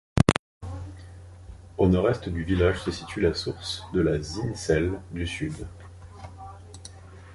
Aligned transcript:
Au 1.77 1.87
Nord-Est 1.87 2.27
du 2.27 2.43
village 2.43 2.79
se 2.81 2.89
situe 2.89 3.21
la 3.21 3.35
source 3.35 3.83
de 3.93 4.01
la 4.01 4.19
Zinsel 4.19 4.93
du 5.11 5.27
Sud. 5.27 5.67